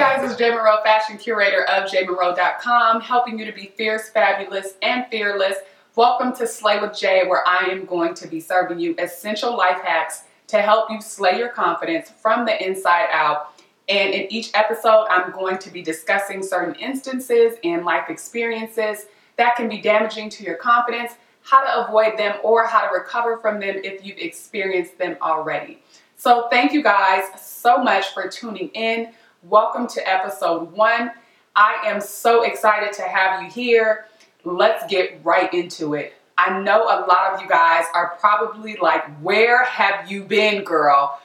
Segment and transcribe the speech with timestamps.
[0.00, 5.04] guys, it's Jei Monroe, fashion curator of JeiMonroe.com, helping you to be fierce, fabulous, and
[5.10, 5.56] fearless.
[5.94, 9.82] Welcome to Slay with Jei, where I am going to be serving you essential life
[9.84, 13.52] hacks to help you slay your confidence from the inside out.
[13.90, 19.04] And in each episode, I'm going to be discussing certain instances and life experiences
[19.36, 21.12] that can be damaging to your confidence,
[21.42, 25.82] how to avoid them, or how to recover from them if you've experienced them already.
[26.16, 29.12] So, thank you guys so much for tuning in.
[29.48, 31.12] Welcome to episode one.
[31.56, 34.04] I am so excited to have you here.
[34.44, 36.12] Let's get right into it.
[36.36, 41.18] I know a lot of you guys are probably like, Where have you been, girl?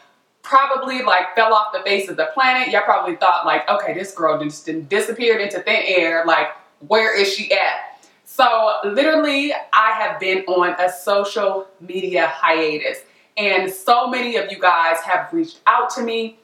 [0.44, 2.70] Probably like fell off the face of the planet.
[2.70, 6.24] Y'all probably thought, like, okay, this girl just disappeared into thin air.
[6.26, 6.52] Like,
[6.88, 8.08] where is she at?
[8.24, 13.00] So, literally, I have been on a social media hiatus.
[13.36, 16.38] And so many of you guys have reached out to me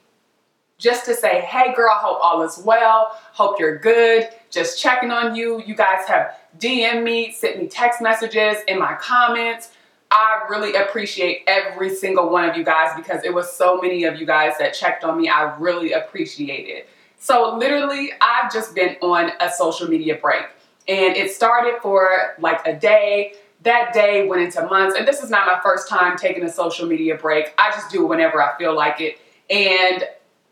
[0.82, 3.16] just to say, hey girl, hope all is well.
[3.34, 4.28] Hope you're good.
[4.50, 5.62] Just checking on you.
[5.64, 9.72] You guys have DM me, sent me text messages in my comments.
[10.10, 14.20] I really appreciate every single one of you guys because it was so many of
[14.20, 15.30] you guys that checked on me.
[15.30, 16.90] I really appreciate it.
[17.18, 20.46] So literally, I've just been on a social media break
[20.88, 23.36] and it started for like a day.
[23.62, 26.88] That day went into months and this is not my first time taking a social
[26.88, 27.54] media break.
[27.60, 29.20] I just do it whenever I feel like it.
[29.52, 30.04] And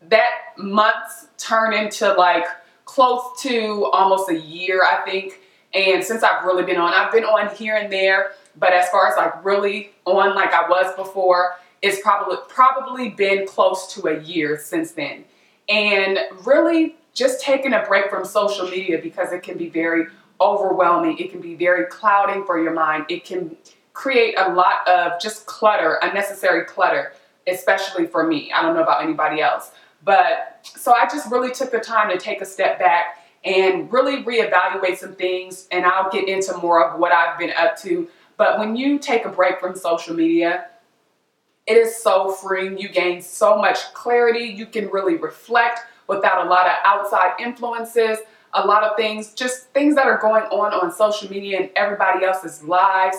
[0.08, 2.44] that months turn into like
[2.84, 5.40] close to almost a year, I think.
[5.72, 9.06] And since I've really been on, I've been on here and there, but as far
[9.08, 14.20] as like really on like I was before, it's probably probably been close to a
[14.20, 15.24] year since then.
[15.68, 20.06] And really just taking a break from social media because it can be very
[20.40, 21.18] overwhelming.
[21.18, 23.06] It can be very clouding for your mind.
[23.08, 23.56] It can
[23.92, 27.12] create a lot of just clutter, unnecessary clutter,
[27.46, 28.50] especially for me.
[28.52, 29.70] I don't know about anybody else.
[30.02, 34.22] But so I just really took the time to take a step back and really
[34.22, 35.68] reevaluate some things.
[35.70, 38.08] And I'll get into more of what I've been up to.
[38.36, 40.66] But when you take a break from social media,
[41.66, 42.78] it is so freeing.
[42.78, 44.44] You gain so much clarity.
[44.44, 48.18] You can really reflect without a lot of outside influences,
[48.54, 52.24] a lot of things, just things that are going on on social media and everybody
[52.24, 53.16] else's lives.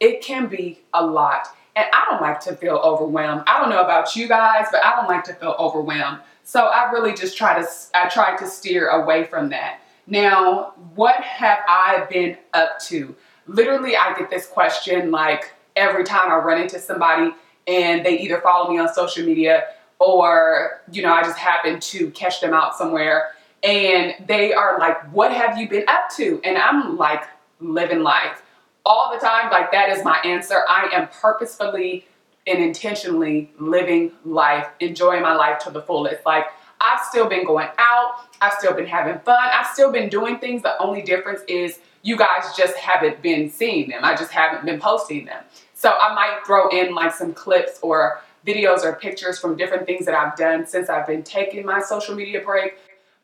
[0.00, 1.48] It can be a lot.
[1.74, 3.44] And I don't like to feel overwhelmed.
[3.46, 6.20] I don't know about you guys, but I don't like to feel overwhelmed.
[6.44, 9.80] So I really just try to I try to steer away from that.
[10.06, 13.14] Now, what have I been up to?
[13.46, 17.32] Literally, I get this question like every time I run into somebody
[17.66, 19.64] and they either follow me on social media
[19.98, 23.30] or, you know, I just happen to catch them out somewhere
[23.62, 26.40] and they are like, What have you been up to?
[26.44, 27.22] And I'm like,
[27.62, 28.42] living life
[28.84, 29.50] all the time.
[29.50, 30.64] Like that is my answer.
[30.68, 32.06] I am purposefully
[32.46, 36.24] and intentionally living life, enjoying my life to the fullest.
[36.26, 36.46] Like
[36.80, 40.62] I've still been going out, I've still been having fun, I've still been doing things.
[40.62, 44.04] The only difference is you guys just haven't been seeing them.
[44.04, 45.44] I just haven't been posting them.
[45.74, 50.04] So I might throw in like some clips or videos or pictures from different things
[50.06, 52.76] that I've done since I've been taking my social media break.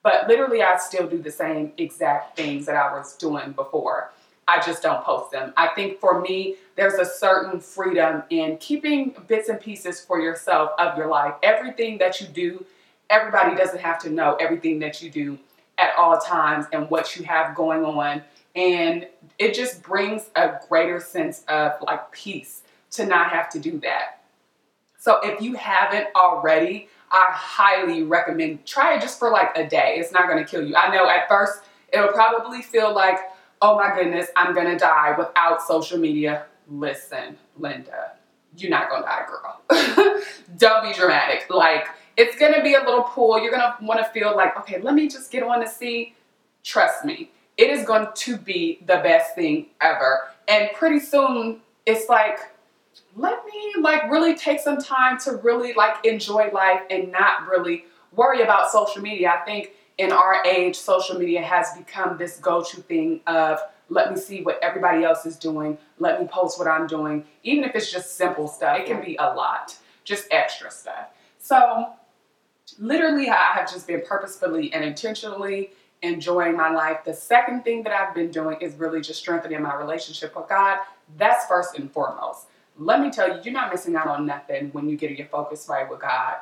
[0.02, 4.12] But literally, I still do the same exact things that I was doing before.
[4.48, 5.52] I just don't post them.
[5.58, 10.70] I think for me, there's a certain freedom in keeping bits and pieces for yourself
[10.78, 11.34] of your life.
[11.42, 12.64] Everything that you do,
[13.10, 15.38] everybody doesn't have to know everything that you do
[15.76, 18.22] at all times and what you have going on.
[18.56, 19.06] And
[19.38, 24.22] it just brings a greater sense of like peace to not have to do that.
[24.98, 29.96] So if you haven't already, I highly recommend try it just for like a day.
[29.98, 30.74] It's not going to kill you.
[30.74, 31.60] I know at first
[31.92, 33.18] it'll probably feel like
[33.62, 36.46] oh my goodness, I'm gonna die without social media.
[36.68, 38.12] Listen, Linda,
[38.56, 40.22] you're not gonna die, girl.
[40.56, 41.46] Don't be dramatic.
[41.50, 43.40] Like, it's gonna be a little pool.
[43.40, 46.14] You're gonna wanna feel like, okay, let me just get on the sea.
[46.64, 50.28] Trust me, it is going to be the best thing ever.
[50.46, 52.38] And pretty soon, it's like,
[53.16, 57.84] let me like really take some time to really like enjoy life and not really
[58.14, 59.34] worry about social media.
[59.40, 63.60] I think in our age, social media has become this go to thing of
[63.90, 67.64] let me see what everybody else is doing, let me post what I'm doing, even
[67.64, 68.78] if it's just simple stuff.
[68.78, 71.08] It can be a lot, just extra stuff.
[71.38, 71.90] So,
[72.78, 75.70] literally, I have just been purposefully and intentionally
[76.02, 76.98] enjoying my life.
[77.04, 80.78] The second thing that I've been doing is really just strengthening my relationship with God.
[81.16, 82.46] That's first and foremost.
[82.76, 85.66] Let me tell you, you're not missing out on nothing when you get your focus
[85.68, 86.36] right with God.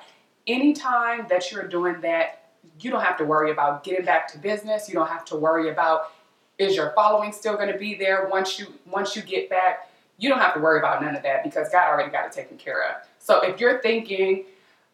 [0.47, 2.46] Anytime that you're doing that,
[2.81, 4.89] you don't have to worry about getting back to business.
[4.89, 6.13] You don't have to worry about
[6.59, 9.91] is your following still going to be there once you once you get back.
[10.19, 12.57] You don't have to worry about none of that because God already got it taken
[12.57, 12.97] care of.
[13.19, 14.45] So if you're thinking,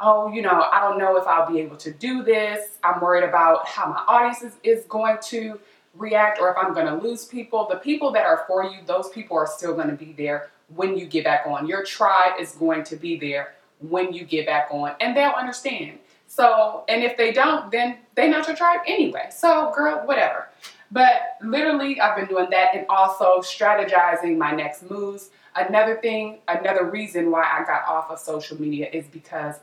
[0.01, 2.79] oh, you know, I don't know if I'll be able to do this.
[2.83, 5.61] I'm worried about how my audience is, is going to
[5.95, 7.69] react or if I'm going to lose people.
[7.71, 10.97] The people that are for you, those people are still going to be there when
[10.97, 11.69] you get back on.
[11.69, 15.99] Your tribe is going to be there when you get back on and they'll understand.
[16.35, 19.29] So, and if they don't, then they not your tribe anyway.
[19.31, 20.49] So, girl, whatever.
[20.91, 25.29] But literally, I've been doing that and also strategizing my next moves.
[25.55, 29.57] Another thing, another reason why I got off of social media is because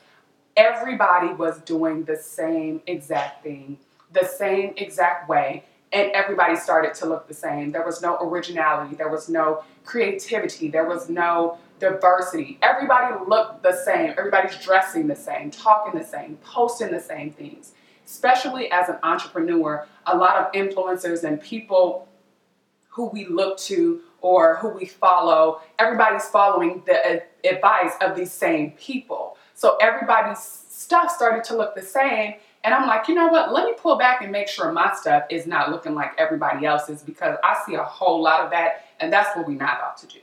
[0.55, 3.79] everybody was doing the same exact thing,
[4.13, 7.71] the same exact way, and everybody started to look the same.
[7.71, 12.59] There was no originality, there was no creativity, there was no diversity.
[12.61, 17.73] Everybody looked the same, everybody's dressing the same, talking the same, posting the same things.
[18.05, 22.07] Especially as an entrepreneur, a lot of influencers and people
[22.89, 28.71] who we look to or who we follow, everybody's following the advice of these same
[28.71, 29.37] people.
[29.53, 32.35] So everybody's stuff started to look the same.
[32.63, 33.53] And I'm like, you know what?
[33.53, 37.03] Let me pull back and make sure my stuff is not looking like everybody else's
[37.03, 40.07] because I see a whole lot of that, and that's what we're not about to
[40.07, 40.19] do.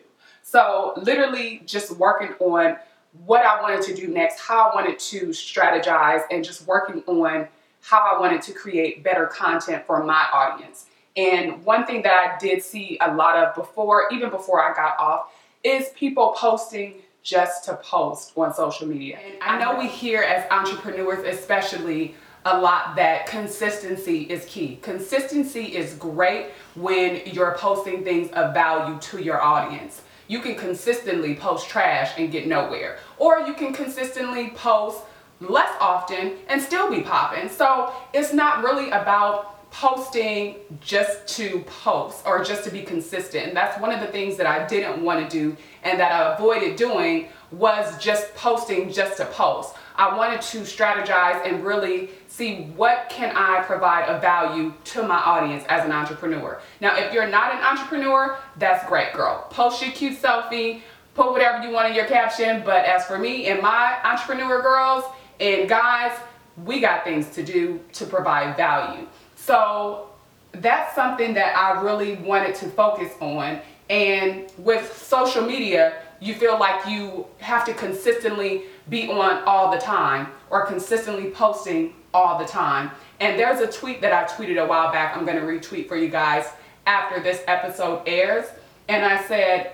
[0.49, 2.77] So, literally, just working on
[3.25, 7.49] what I wanted to do next, how I wanted to strategize, and just working on
[7.81, 10.87] how I wanted to create better content for my audience.
[11.17, 14.97] And one thing that I did see a lot of before, even before I got
[15.01, 15.33] off,
[15.65, 16.95] is people posting
[17.25, 19.19] just to post on social media.
[19.19, 22.15] And I know we hear as entrepreneurs, especially,
[22.45, 24.79] a lot that consistency is key.
[24.81, 30.03] Consistency is great when you're posting things of value to your audience.
[30.29, 35.03] You can consistently post trash and get nowhere, or you can consistently post
[35.41, 37.49] less often and still be popping.
[37.49, 43.49] So it's not really about posting just to post or just to be consistent.
[43.49, 46.35] And that's one of the things that I didn't want to do and that I
[46.35, 49.75] avoided doing was just posting just to post.
[49.99, 55.17] I wanted to strategize and really see what can I provide of value to my
[55.17, 56.61] audience as an entrepreneur.
[56.81, 59.47] Now, if you're not an entrepreneur, that's great, girl.
[59.51, 60.83] Post your cute selfie,
[61.15, 62.63] put whatever you want in your caption.
[62.65, 65.05] But as for me and my entrepreneur girls
[65.41, 66.17] and guys,
[66.65, 69.07] we got things to do to provide value.
[69.35, 70.11] So
[70.53, 73.61] that's something that I really wanted to focus on.
[73.89, 79.79] And with social media, you feel like you have to consistently be on all the
[79.79, 82.91] time or consistently posting all the time.
[83.21, 85.17] And there's a tweet that I tweeted a while back.
[85.17, 86.47] I'm going to retweet for you guys
[86.87, 88.47] after this episode airs.
[88.89, 89.73] And I said,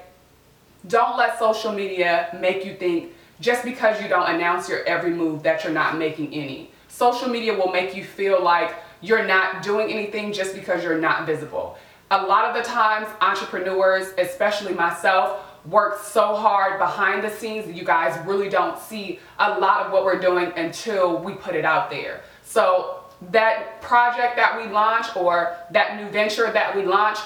[0.89, 5.43] don't let social media make you think just because you don't announce your every move
[5.43, 6.71] that you're not making any.
[6.89, 11.27] Social media will make you feel like you're not doing anything just because you're not
[11.27, 11.77] visible.
[12.11, 17.75] A lot of the times, entrepreneurs, especially myself, work so hard behind the scenes that
[17.75, 21.65] you guys really don't see a lot of what we're doing until we put it
[21.65, 22.23] out there.
[22.45, 22.99] So,
[23.31, 27.19] that project that we launch or that new venture that we launch,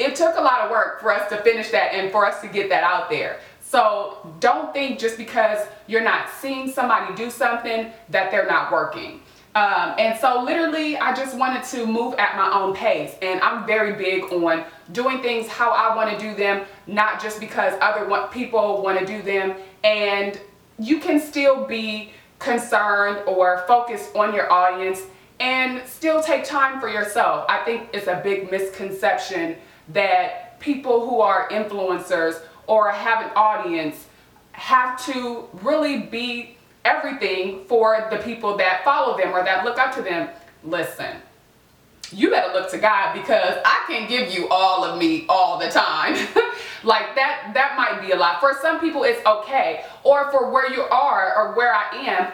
[0.00, 2.48] it took a lot of work for us to finish that and for us to
[2.48, 3.38] get that out there.
[3.60, 9.20] So, don't think just because you're not seeing somebody do something that they're not working.
[9.54, 13.66] Um, and so literally I just wanted to move at my own pace and I'm
[13.66, 18.04] very big on doing things how I want to do them, not just because other
[18.32, 19.54] people want to do them.
[19.84, 20.40] And
[20.78, 25.02] you can still be concerned or focused on your audience
[25.38, 27.46] and still take time for yourself.
[27.48, 29.56] I think it's a big misconception
[29.90, 34.06] that people who are influencers or have an audience
[34.52, 39.94] have to really be everything for the people that follow them or that look up
[39.94, 40.28] to them.
[40.62, 41.16] Listen,
[42.12, 45.68] you better look to God because I can give you all of me all the
[45.68, 46.14] time.
[46.84, 48.40] like that that might be a lot.
[48.40, 49.84] For some people it's okay.
[50.02, 52.32] Or for where you are or where I am,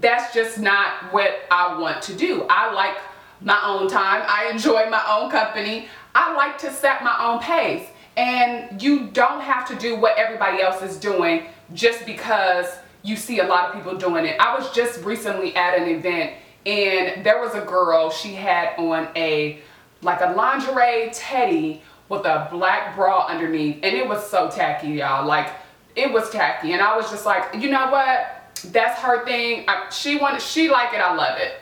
[0.00, 2.46] that's just not what I want to do.
[2.48, 2.96] I like
[3.40, 4.24] my own time.
[4.26, 5.88] I enjoy my own company.
[6.14, 7.86] I like to set my own pace.
[8.16, 12.66] And you don't have to do what everybody else is doing just because
[13.08, 14.38] you see a lot of people doing it.
[14.38, 16.34] I was just recently at an event
[16.66, 19.60] and there was a girl, she had on a
[20.02, 25.26] like a lingerie teddy with a black bra underneath and it was so tacky y'all.
[25.26, 25.50] Like
[25.96, 28.34] it was tacky and I was just like you know what?
[28.66, 29.64] That's her thing.
[29.68, 31.54] I, she wanted she like it I love it.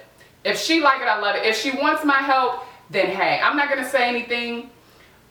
[0.44, 1.44] If she like it I love it.
[1.44, 3.40] If she wants my help then hey.
[3.42, 4.70] I'm not gonna say anything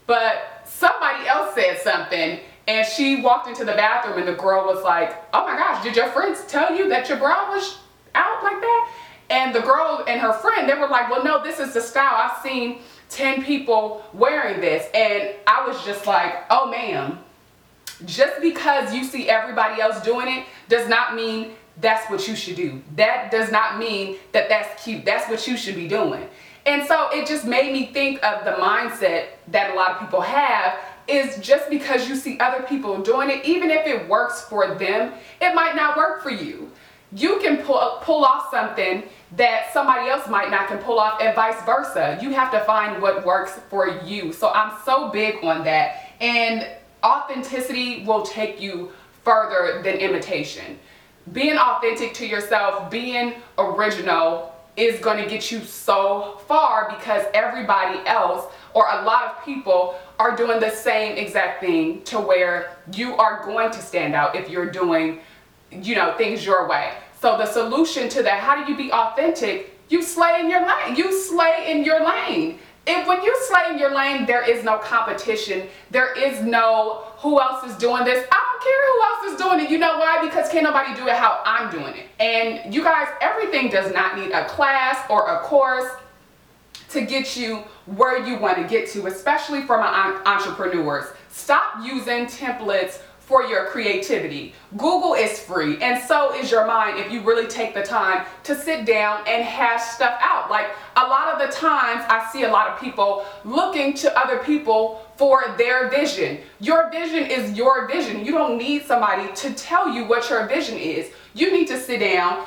[0.08, 4.84] but somebody else said something and she walked into the bathroom and the girl was
[4.84, 7.78] like, oh my gosh, did your friends tell you that your bra was
[8.16, 8.92] out like that?
[9.30, 12.14] And the girl and her friend, they were like, well, no, this is the style.
[12.14, 12.80] I've seen
[13.10, 14.88] 10 people wearing this.
[14.94, 17.20] And I was just like, oh, ma'am,
[18.06, 22.56] just because you see everybody else doing it does not mean that's what you should
[22.56, 22.82] do.
[22.96, 25.06] That does not mean that that's cute.
[25.06, 26.28] That's what you should be doing.
[26.66, 30.22] And so it just made me think of the mindset that a lot of people
[30.22, 34.76] have is just because you see other people doing it, even if it works for
[34.76, 36.72] them, it might not work for you.
[37.12, 39.04] You can pull, uh, pull off something
[39.38, 42.18] that somebody else might not can pull off and vice versa.
[42.22, 44.34] You have to find what works for you.
[44.34, 46.12] So I'm so big on that.
[46.20, 46.68] And
[47.04, 48.92] authenticity will take you
[49.24, 50.80] further than imitation.
[51.32, 58.06] Being authentic to yourself, being original is going to get you so far because everybody
[58.06, 63.16] else or a lot of people are doing the same exact thing to where you
[63.16, 65.20] are going to stand out if you're doing
[65.72, 66.94] you know things your way.
[67.20, 69.78] So the solution to that how do you be authentic?
[69.90, 70.96] You slay in your lane.
[70.96, 72.60] You slay in your lane.
[72.88, 75.68] If when you slay in your lane there is no competition.
[75.92, 78.26] There is no who else is doing this?
[78.32, 79.72] I don't care who else is doing it.
[79.72, 80.26] You know why?
[80.26, 82.08] Because can't nobody do it how i'm doing it.
[82.20, 85.92] And you guys everything does not need a class or a course
[86.90, 92.26] to get you where you want to get to especially for my entrepreneurs stop using
[92.26, 94.54] templates for your creativity.
[94.78, 98.56] Google is free, and so is your mind if you really take the time to
[98.56, 100.52] sit down and hash stuff out.
[100.52, 104.38] Like a lot of the times, I see a lot of people looking to other
[104.40, 106.40] people for their vision.
[106.60, 108.24] Your vision is your vision.
[108.24, 111.12] You don't need somebody to tell you what your vision is.
[111.34, 112.46] You need to sit down,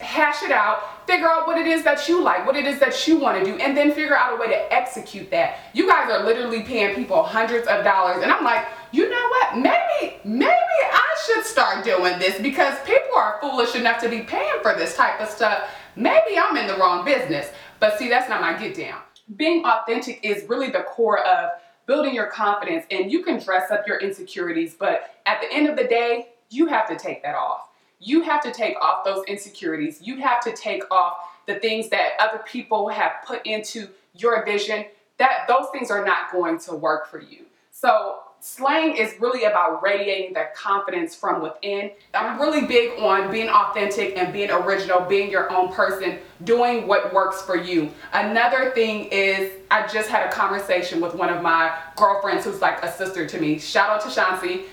[0.00, 3.08] hash it out, figure out what it is that you like, what it is that
[3.08, 5.58] you want to do, and then figure out a way to execute that.
[5.72, 9.56] You guys are literally paying people hundreds of dollars, and I'm like, you know what?
[9.56, 14.60] Maybe, maybe I should start doing this because people are foolish enough to be paying
[14.60, 15.70] for this type of stuff.
[15.96, 17.50] Maybe I'm in the wrong business.
[17.80, 19.00] But see, that's not my get down.
[19.36, 21.50] Being authentic is really the core of
[21.86, 25.76] building your confidence, and you can dress up your insecurities, but at the end of
[25.76, 27.67] the day, you have to take that off.
[28.00, 30.00] You have to take off those insecurities.
[30.02, 31.14] You have to take off
[31.46, 34.84] the things that other people have put into your vision.
[35.18, 37.46] That those things are not going to work for you.
[37.70, 41.90] So slang is really about radiating that confidence from within.
[42.14, 47.12] I'm really big on being authentic and being original, being your own person, doing what
[47.12, 47.90] works for you.
[48.12, 52.82] Another thing is, I just had a conversation with one of my girlfriends who's like
[52.84, 53.58] a sister to me.
[53.58, 54.66] Shout out to Shansi.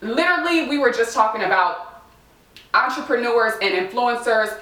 [0.00, 1.95] Literally, we were just talking about
[2.76, 4.56] entrepreneurs and influencers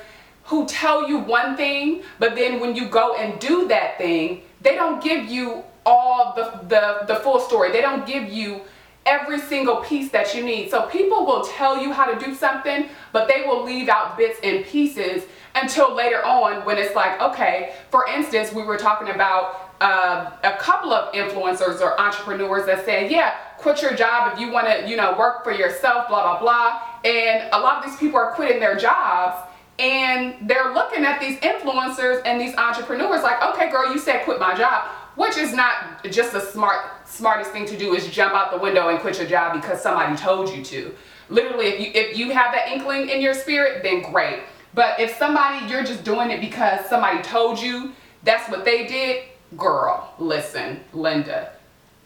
[0.45, 4.75] who tell you one thing, but then when you go and do that thing, they
[4.75, 7.73] don't give you all the, the, the full story.
[7.73, 8.63] They don't give you
[9.07, 10.71] every single piece that you need.
[10.71, 14.39] So people will tell you how to do something, but they will leave out bits
[14.43, 19.64] and pieces until later on when it's like, okay, for instance, we were talking about
[19.85, 24.51] uh, a couple of influencers or entrepreneurs that said, yeah, quit your job if you
[24.51, 26.83] want to, you know, work for yourself, blah, blah, blah.
[27.05, 29.37] And a lot of these people are quitting their jobs
[29.79, 34.41] and they're looking at these influencers and these entrepreneurs like, okay, girl, you said quit
[34.41, 38.51] my job which is not just the smart smartest thing to do is jump out
[38.51, 40.95] the window and quit your job because somebody told you to.
[41.29, 44.41] Literally, if you if you have that inkling in your spirit, then great.
[44.75, 47.93] But if somebody you're just doing it because somebody told you
[48.25, 49.25] that's what they did,
[49.57, 51.53] girl, listen, Linda,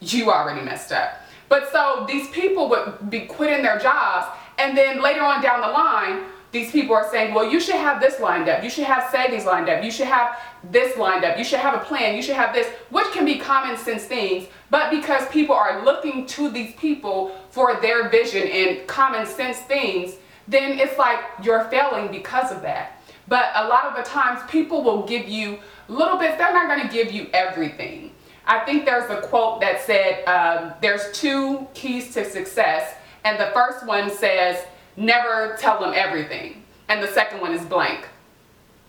[0.01, 1.21] you already messed up.
[1.49, 4.27] But so these people would be quitting their jobs
[4.59, 8.01] and then later on down the line these people are saying, well, you should have
[8.01, 8.65] this lined up.
[8.65, 9.85] You should have savings lined up.
[9.85, 10.39] You should have
[10.71, 11.37] this lined up.
[11.37, 12.17] You should have a plan.
[12.17, 14.47] You should have this, which can be common sense things.
[14.71, 20.15] But because people are looking to these people for their vision and common sense things,
[20.47, 22.98] then it's like you're failing because of that.
[23.29, 25.59] But a lot of the times, people will give you
[25.89, 28.13] little bits, they're not going to give you everything.
[28.47, 32.95] I think there's a quote that said, um, there's two keys to success.
[33.25, 34.65] And the first one says,
[34.97, 36.63] never tell them everything.
[36.89, 38.07] And the second one is blank.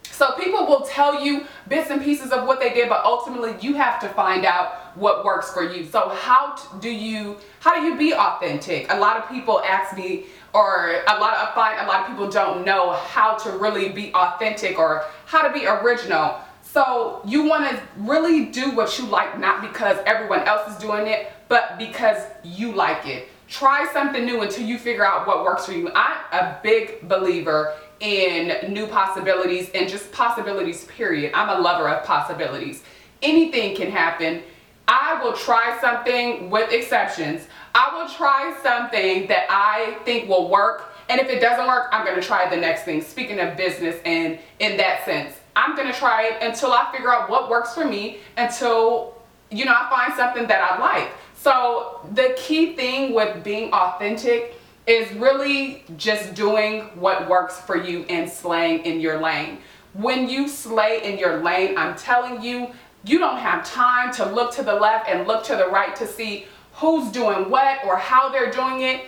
[0.03, 3.75] So people will tell you bits and pieces of what they did, but ultimately you
[3.75, 5.85] have to find out what works for you.
[5.85, 8.91] So how do you how do you be authentic?
[8.91, 12.07] A lot of people ask me or a lot of I find a lot of
[12.07, 16.39] people don't know how to really be authentic or how to be original.
[16.61, 21.07] So you want to really do what you like not because everyone else is doing
[21.07, 25.65] it, but because you like it try something new until you figure out what works
[25.65, 25.91] for you.
[25.95, 31.31] I'm a big believer in new possibilities and just possibilities, period.
[31.33, 32.83] I'm a lover of possibilities.
[33.21, 34.43] Anything can happen.
[34.91, 37.47] I will try something with exceptions.
[37.75, 40.91] I will try something that I think will work.
[41.09, 43.03] And if it doesn't work, I'm to try the next thing.
[43.03, 47.29] Speaking of business and in that sense, I'm to try it until I figure out
[47.29, 49.13] what works for me, until,
[49.51, 51.11] you know, I find something that I like.
[51.35, 54.55] So the key thing with being authentic
[54.87, 59.59] is really just doing what works for you and slaying in your lane.
[59.93, 62.71] When you slay in your lane, I'm telling you,
[63.03, 66.07] you don't have time to look to the left and look to the right to
[66.07, 69.05] see who's doing what or how they're doing it.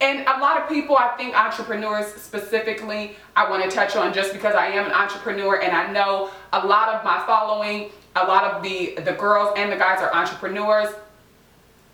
[0.00, 4.32] And a lot of people, I think entrepreneurs specifically, I want to touch on just
[4.32, 8.44] because I am an entrepreneur and I know a lot of my following, a lot
[8.44, 10.88] of the, the girls and the guys are entrepreneurs.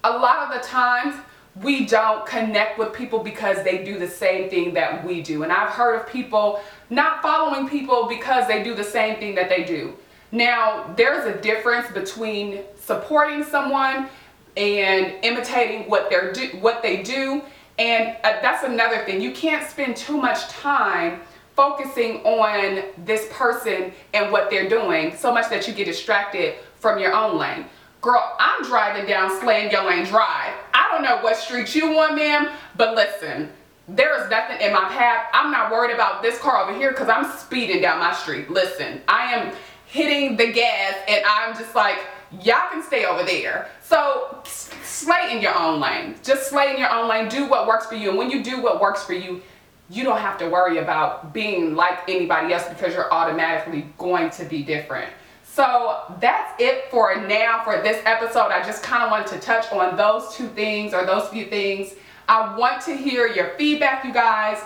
[0.04, 1.16] A lot of the times,
[1.62, 5.42] we don't connect with people because they do the same thing that we do.
[5.42, 9.48] And I've heard of people not following people because they do the same thing that
[9.48, 9.94] they do.
[10.30, 14.08] Now, there's a difference between supporting someone
[14.56, 17.42] and imitating what they're do what they do,
[17.78, 19.20] and uh, that's another thing.
[19.20, 21.20] You can't spend too much time
[21.54, 26.98] focusing on this person and what they're doing so much that you get distracted from
[26.98, 27.64] your own lane.
[28.00, 30.54] Girl, I'm driving down Slaying Your Lane Drive.
[30.72, 33.50] I don't know what street you on, ma'am, but listen,
[33.88, 35.26] there is nothing in my path.
[35.32, 38.50] I'm not worried about this car over here because I'm speeding down my street.
[38.50, 39.52] Listen, I am
[39.88, 41.98] hitting the gas and I'm just like,
[42.42, 43.68] y'all can stay over there.
[43.82, 46.16] So slay in your own lane.
[46.22, 47.28] Just slay in your own lane.
[47.28, 48.10] Do what works for you.
[48.10, 49.42] And when you do what works for you,
[49.90, 54.44] you don't have to worry about being like anybody else because you're automatically going to
[54.44, 55.10] be different.
[55.42, 58.50] So that's it for now for this episode.
[58.52, 61.94] I just kind of wanted to touch on those two things or those few things.
[62.28, 64.62] I want to hear your feedback, you guys.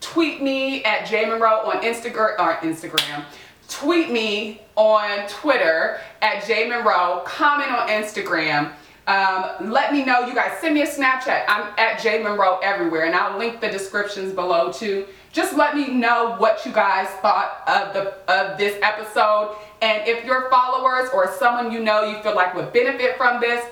[0.00, 3.24] Tweet me at Jei Monroe on Instagram or Instagram.
[3.68, 7.22] Tweet me on Twitter at Jei Monroe.
[7.24, 8.72] Comment on Instagram.
[9.06, 10.26] Um, let me know.
[10.26, 11.44] You guys send me a Snapchat.
[11.48, 15.06] I'm at Jei Monroe everywhere, and I'll link the descriptions below too.
[15.32, 20.24] Just let me know what you guys thought of the of this episode, and if
[20.24, 23.64] your followers or someone you know you feel like would benefit from this,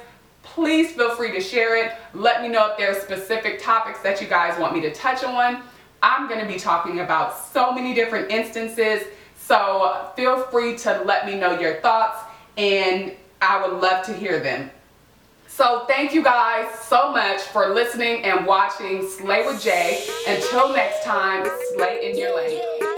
[0.43, 1.93] please feel free to share it.
[2.13, 5.25] Let me know if there are specific topics that you guys want me to touch
[5.25, 5.63] on.
[6.03, 9.05] I'm going to be talking about so many different instances,
[9.47, 12.19] so feel free to let me know your thoughts,
[12.57, 14.71] and I would love to hear them.
[15.47, 20.09] So thank you guys so much for listening and watching Slay with Jei.
[20.27, 22.94] Until next time, slay in your lane.